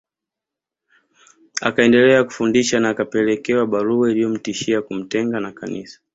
[1.61, 5.99] Akaendelea kufundisha na akapelekewa barua iliyomtishia kumtenga na Kanisa